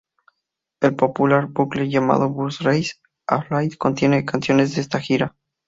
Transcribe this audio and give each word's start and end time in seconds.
El 0.81 0.95
popular 0.95 1.45
bootleg 1.45 1.87
llamado 1.87 2.27
"Brussels 2.33 2.99
Affair" 3.27 3.77
contiene 3.77 4.25
canciones 4.25 4.73
de 4.73 4.81
esta 4.81 4.99
gira. 4.99 5.35